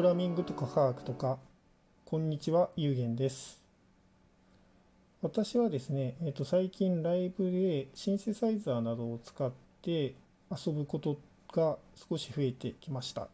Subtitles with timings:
[0.00, 1.36] グラミングとか科学とか、
[2.06, 3.60] こんにちは、ゆうげんです。
[5.20, 9.52] 私はですね、えー、と最近ライブでシンセサイザーなどを使っ
[9.82, 10.14] て
[10.50, 11.18] 遊ぶこと
[11.52, 11.76] が
[12.08, 13.28] 少し増えてきました。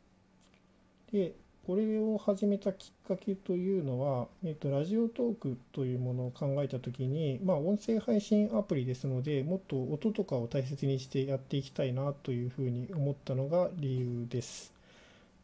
[1.12, 1.34] で、
[1.68, 14.75] これを始めたきっかけというのは、えっと、ラジオトークというものを考えたときに、まあ、音声配信アプリですので、もっと音とかを大切にしてやっていきたいなというふうに思ったのが理由です。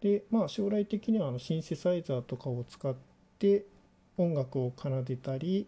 [0.02, 2.94] で、まあ、将来的にはあのシンセサイザーとかを使っ
[3.38, 3.64] て
[4.18, 5.66] 音楽を奏でたり、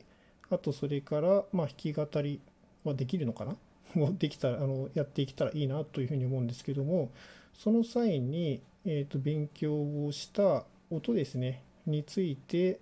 [0.50, 2.40] あとそれから、まあ、弾き語り
[2.84, 3.56] はできるのかな？
[3.94, 7.10] もできたら、あの、やっていけたらいいなというふうに思うんですけども、
[7.54, 9.72] その際に、えー、と勉強
[10.06, 12.80] をした音ですねについて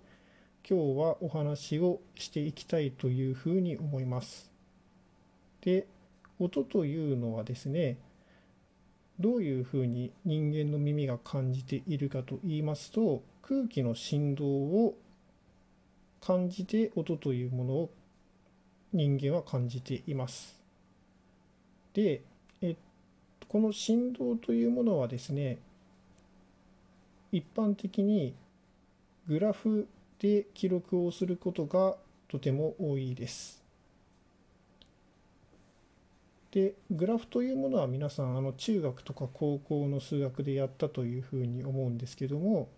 [0.67, 4.51] 今日はお話をしていきたいというふうに思います。
[5.61, 5.87] で
[6.39, 7.97] 音というのはですね
[9.23, 14.97] どういうふうに人間の耳が感じているかと言いますと空気の振動を
[16.19, 17.89] 感じて音というものを
[18.91, 20.59] 人間は感じています。
[21.93, 22.21] で、
[22.61, 22.75] え
[23.47, 25.57] この振動というものはですね
[27.31, 28.33] 一般的に
[29.29, 29.87] グラフ
[30.19, 31.95] で記録をすることが
[32.27, 33.62] とても多いです。
[36.53, 42.69] でグラフというものは皆さんあの中学とか高校の数学でやったというふうに思うんですけども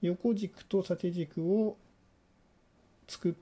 [0.00, 1.76] 横軸と縦軸を
[3.06, 3.36] 作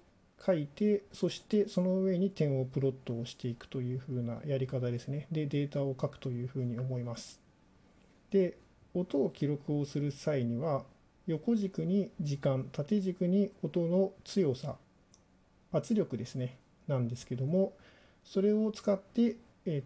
[0.44, 5.26] 書いてそしてその上に点をプロットをしていくというふうなやり方ですね。
[5.32, 7.40] でデータを書くというふうに思います。
[8.30, 8.58] で
[8.92, 10.84] 音を記録をする際には
[11.26, 14.76] 横軸に時間縦軸に音の強さ
[15.72, 16.58] 圧力ですね。
[16.86, 17.72] なんですけども
[18.24, 19.82] それを使って、え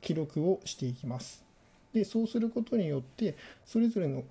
[0.00, 1.44] 記録をしていきます
[1.92, 4.22] でそうすることによってそれぞれの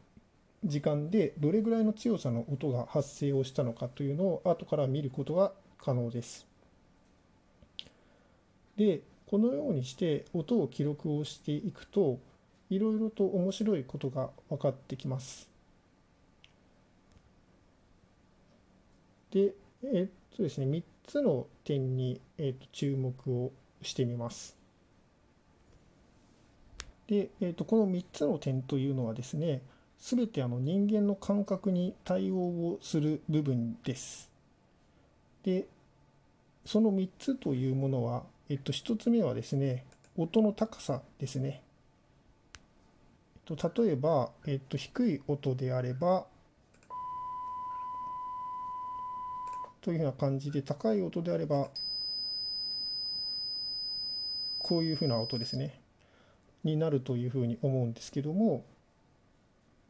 [0.64, 5.52] 時間でどれぐらいの強さの音が発生をしたのかというのを後から見ることが
[5.82, 6.48] 可能です
[8.78, 12.20] でこのようにして音を記録をしていくと
[12.70, 15.50] いろいろと面白いことが分かってきます。
[19.32, 19.54] で、
[19.94, 23.52] えっとですね、3つの点に、えっと、注目を
[23.82, 24.58] してみます。
[27.08, 29.62] で、えっと、この3つの点というのはですね、
[30.00, 34.30] すべてあの人間の感覚に対応をする部分です。
[35.44, 35.68] で、
[36.66, 39.86] その3つというものは、えっと、1つ目はですね、
[40.18, 41.62] 音の高さですね。
[43.48, 46.26] えっと例えば、えっと、低い音であれば、
[49.86, 51.70] というふうな感じで、高い音であれば、
[54.58, 55.80] こういうふうな音ですね、
[56.64, 58.66] になるというふうに思うんですけども、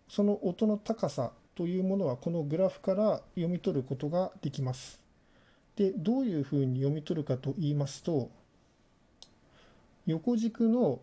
[0.09, 4.99] その音の高さというものは、このグラフから読み取ることができます。
[5.77, 8.29] で、どういうふうに読み取るかと言いますと、
[10.07, 10.99] 横軸の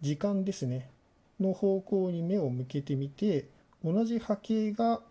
[0.00, 0.88] 時間ですね。
[1.38, 3.50] の方向に目を向けてみて
[3.84, 5.02] 同じ波形が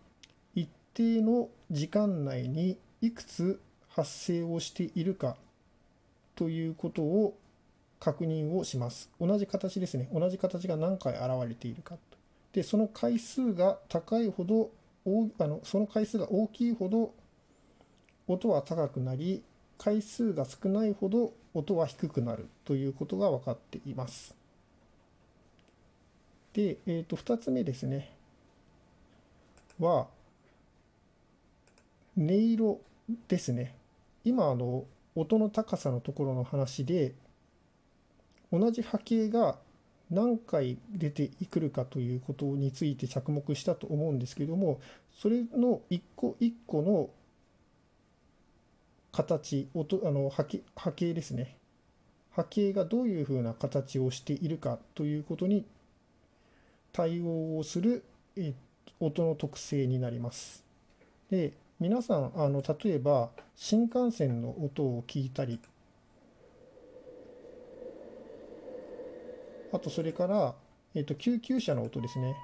[0.96, 5.36] 定の時間内にいくつ発生をしているか
[6.34, 7.36] ということを
[8.00, 9.10] 確認をします。
[9.20, 10.08] 同じ形ですね。
[10.12, 12.16] 同じ形が何回現れているかと
[12.54, 14.70] で、その回数が高いほど、
[15.38, 17.12] あのその回数が大きいほど
[18.26, 19.42] 音は高くなり、
[19.76, 24.34] 回数が少ないほど音は低くなるということが分かっています。
[26.54, 28.16] で、えー、と2つ目ですね
[29.78, 30.06] は
[32.18, 32.80] 音色
[33.28, 33.74] ですね
[34.24, 34.84] 今あの
[35.14, 37.14] 音の高さのところの話で
[38.52, 39.58] 同じ波形が
[40.10, 44.80] 何回出てくるかということについて着目したと思うんですけども
[45.12, 47.10] それの一個一個の
[49.12, 51.56] 形音あの波形波形ですね
[52.36, 55.64] 波形がどういうふうな形をしているかということに
[56.92, 58.04] 対応をする、
[59.00, 60.64] 音の特性になります。
[61.30, 65.60] で皆さんあの例えば新幹線の音を聞いたり
[69.72, 70.54] あとそれから、
[70.94, 72.34] えーと、救急車の音ですね。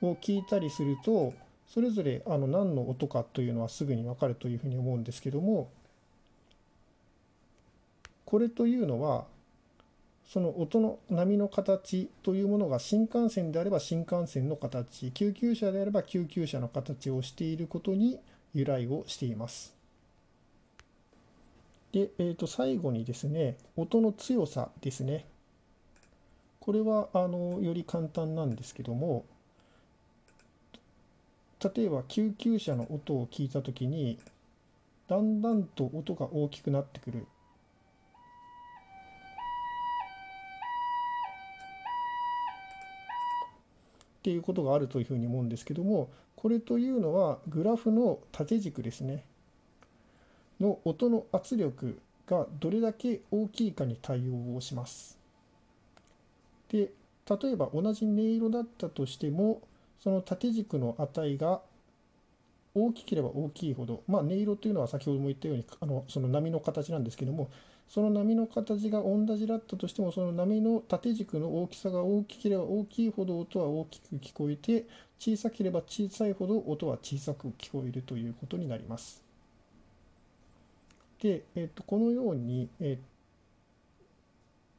[0.00, 1.34] を聞いたりすると
[1.66, 5.68] それぞれあの何の音かというのはすぐに分かるというふうに思うんですけども
[8.24, 9.24] これというのは
[10.28, 18.20] その音の波の形というものが新幹線であれば新幹線の形、救急車であれば救急車の形をしていることに
[18.54, 19.74] 由来をしています。
[21.92, 25.24] で、えー、と最後にですね、音の強さですね。
[26.68, 29.24] これはあのより簡単なんですけども
[31.64, 34.18] 例えば救急車の音を聞いた時に
[35.08, 37.26] だんだんと音が大きくなってくる
[44.28, 49.24] っていうことがあるというふうに思うんですけどもこれというのはグラフの縦軸ですね
[50.60, 55.16] の音の圧力がどれだけ大きいかに対応をします。
[56.68, 56.90] で
[57.40, 59.62] 例えば同じ音色だったとしても
[59.98, 61.62] その縦軸の値が
[62.74, 67.48] 大きければ大きいほど、まあ、音色というのは先ほども言ったようにあのその波の形なんですけども
[67.88, 74.86] その波の形が同じだったとしてもその波の縦軸の大きさが大きければ大きいほど音は大きく聞こえて
[75.18, 79.24] 小さければ小さいほど音は小さく聞こえるということになります。
[81.20, 82.98] で、えっと、このように、え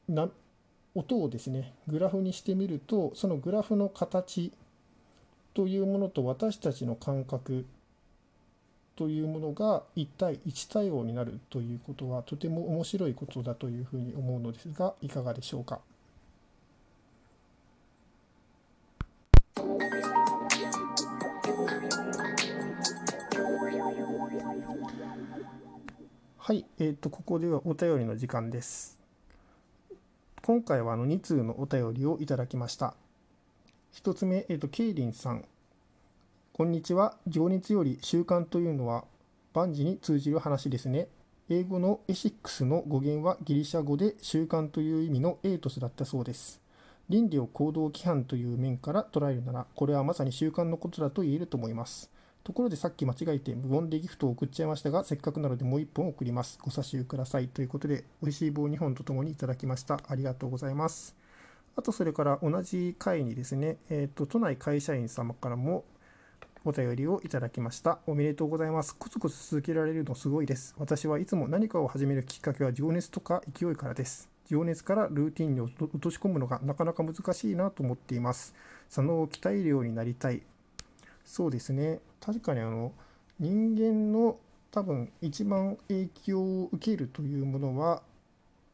[0.08, 0.30] な
[0.96, 4.52] 音をですねグラフにしてみるとそのグラフの形
[5.54, 7.66] というものと私たちの感覚
[9.00, 15.80] というものが1対1対応になるということはとても面白いことだというふうに思うのですがいかがでしょうか？
[26.38, 28.98] はい、えー、とここではお便りの時間です。
[30.44, 32.96] 今回はあの2通のお便りをいただきました。
[33.94, 35.46] 1つ目、えー、とケイリンさん。
[36.60, 37.16] こんにちは。
[37.26, 39.06] 情熱より習慣というのは
[39.54, 41.08] 万事に通じる話ですね。
[41.48, 46.60] 英語のエシックスの語源はギリシャ語で習慣という意味のエイトスだったそうです。
[47.08, 52.12] 倫理を行動規範という面から捉えるなら、これはまさに習慣のことだと言えると思います。
[52.44, 56.60] ところでさっき間違えて無言でギフトを送っちゃいましたが、せっかくなのでもう1本送ります。
[56.62, 57.48] ご差し入れください。
[57.48, 59.98] ということで、美味しい棒2本とともにいただきました。
[60.06, 61.16] ありがとうございます。
[61.78, 65.86] あと、それから同じ回にですね、えっ、ー、と、都内会社員様からも
[66.66, 68.00] お便りをいただきました。
[68.06, 68.96] おめでとうございます。
[68.96, 70.76] コツコツ続けられるのすごいです。
[70.78, 74.30] 私はいつも何かを始めるきっかけは情熱とか勢いからです。
[74.46, 78.54] 情熱からルーティンに落とし込むのがなかなか難しいなと思っています。
[78.88, 80.42] 佐野を鍛えるようになりたい。
[81.24, 82.00] そうですね。
[82.20, 82.92] 確かにあの、
[83.40, 84.38] 人間の
[84.72, 88.02] 多分一番影響を受けるというものは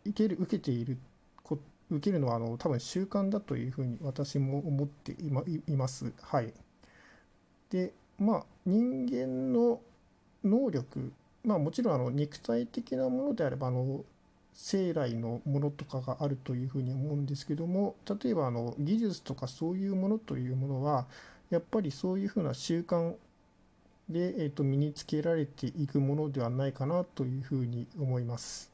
[0.05, 0.97] 受ける受けている
[1.89, 6.11] 受けるのはあの多分習慣だというふうに私も思っていまいます。
[6.21, 6.53] はい。
[7.69, 9.81] でまあ人間の
[10.43, 11.11] 能力
[11.43, 14.03] まあもちろんあの肉体的なものであればあの
[14.53, 21.05] 生来のものとかがあるというふうに思うんですけども例えばあの技術とかそういうものというものは
[21.49, 23.15] やっぱりそういうふうな習慣
[24.09, 28.71] で、えー、と身につけられていくものではないかなというふうに思います。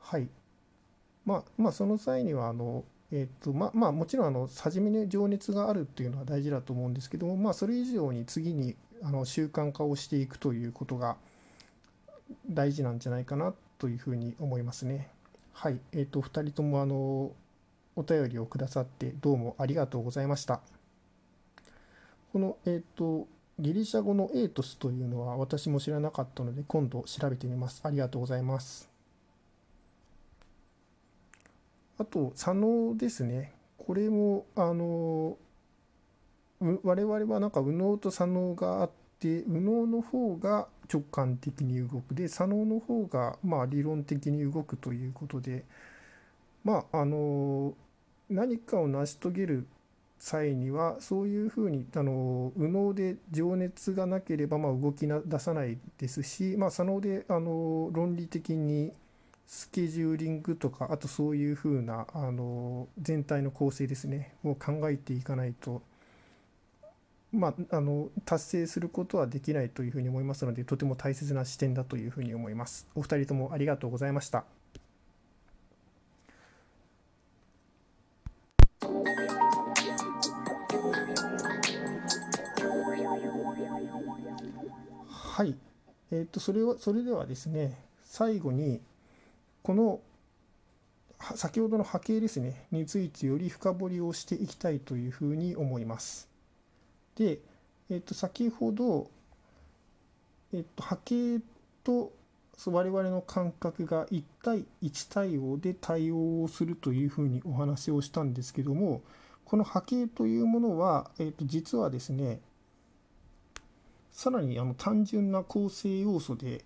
[0.00, 0.28] はい。
[1.26, 11.16] まあ、まあ、その際には、あの、えっ、と、ま、まあ、もちろん、あの、初めに情熱があるっていうのは大事だと思うんですけども、まあ、それ以上に次に、あの、習慣化をしていくということが
[12.50, 15.08] 大事なんじゃないかなというふうに思いますね。
[15.52, 15.80] はい。
[15.92, 17.32] えっ、ー、と、2人とも、あの、
[17.96, 20.60] お便りをくださってどうもありがとうございました。
[22.32, 23.26] この、えっ、ー、と、
[23.58, 27.80] ギリシャ語のエイトスというのは私も知らなかったので今度調べてみます。
[27.82, 28.97] ありがとうございます。
[31.98, 33.52] あと、左脳ですね。
[33.76, 35.36] これも、あの、
[36.60, 45.64] 我々はなんか右脳と左脳があって、右脳の方が直感的に動くで、左脳の方がまあ理論的に動くということで、
[46.64, 47.74] まあ、あの、
[48.30, 49.66] 何かを成し遂げる
[50.18, 58.92] 際にはそういうふうにあの右脳で情熱がなければまあ動きな出さないですし、まあ、左脳であの論理的に
[59.48, 65.80] スケジューリングとかあとそういうふうなあの全体の構成ですねを考えていかないと、
[67.32, 72.86] まあ、あの達成することはできないというふうに思いますのでとても大切な視点だというふうに思います。
[72.94, 74.44] お二人ともありがとうございました。
[85.08, 85.54] はい。
[86.10, 88.80] えっ、ー、と、それは、それではですね、最後に、
[89.62, 90.00] この、
[91.34, 96.28] 先ほどの波形ですね、についてより深掘りをしていきたいというふうに思います。
[97.16, 97.40] で、
[97.90, 99.10] えっ、と、先ほど、
[100.52, 101.40] えっ、と、波形
[101.82, 102.12] と
[102.66, 109.02] 我々の感覚が1対1対応で対応をするというふうにお話をしたんですけども、
[109.44, 112.40] この波形というものは、えー、と実はですね、
[114.10, 116.64] さらにあの単純な構成要素で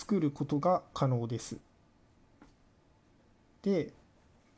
[0.00, 1.58] 作ることが可能です。
[3.60, 3.92] で、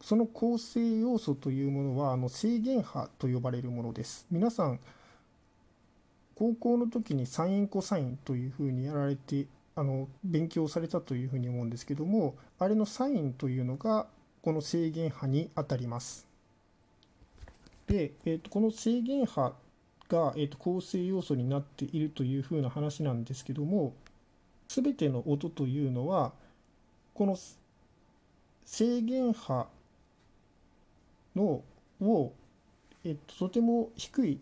[0.00, 4.24] その構成要素というものはあの制限波と呼ばれるものです。
[4.30, 4.78] 皆さん
[6.36, 14.06] 高校の時にサインコサインというふうにやられてあの勉強されたというふうに思うんですけどもあれのサインというのが
[14.42, 16.26] この制限波にあたります。
[17.88, 19.54] で、えー、とこの制限波
[20.08, 23.92] が、えー、と構成要素になっているというふうな話なんですけども
[24.74, 26.32] 全ての音というのは
[27.12, 27.36] この
[28.64, 29.66] 制限波
[31.36, 31.62] の
[32.00, 32.32] を、
[33.04, 34.40] えっと、とても低い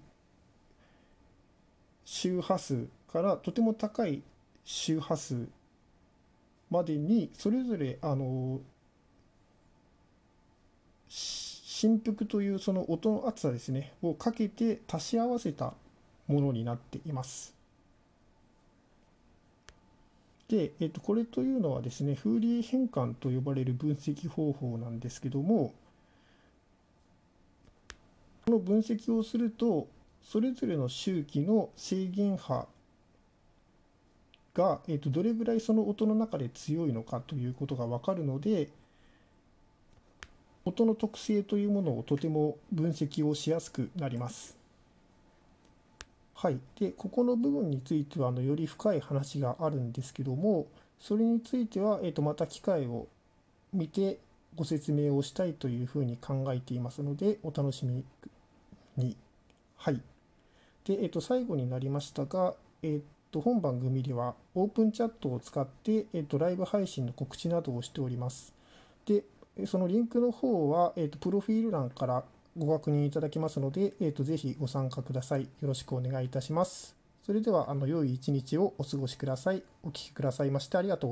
[2.04, 4.22] 周波数からとても高い
[4.64, 5.48] 周波数
[6.70, 8.60] までにそれぞれあの
[11.08, 15.74] 振幅というその音の厚さですねをかけて足し合わせた
[16.28, 17.59] ものになっています。
[20.50, 25.72] で、えっと、これというのはですね、フーリエ変換と呼ばれる分析方法なんですけども、
[28.44, 29.86] この分析をすると、
[30.20, 32.66] それぞれの周期の制限波
[34.52, 38.70] が、えっと、どれぐらいその音の中で強いのかということが分かるので、
[40.64, 44.59] 音の特性というものをとても分析をしやすくなります。
[46.40, 50.68] はい、でここの部分についてはあのより深い話があるんですけども
[50.98, 53.08] それについては、えー、とまた機会を
[53.74, 54.18] 見て
[54.56, 58.04] ご説明をしたいというふうに考えていますのでお楽しみ
[58.96, 59.18] に。
[59.76, 60.00] はい。
[60.84, 68.52] で、え、ー、と、最後になりましたが、え、ー、と、本番組ではオープンチャットを使って、え、ー、と、ライブ配信の告知などをしております。
[69.06, 69.24] で、
[69.66, 72.24] そのリンクの方は、えっ、と、プロフィール欄から
[72.60, 75.42] ご確認いただけますので、えーと、ぜひご参加ください。
[75.42, 76.94] よろしくお願いいたします。
[77.24, 79.62] それでは、あの良い一日をお過ごしください。
[79.82, 81.08] お聴きくださいましてありがとうございます。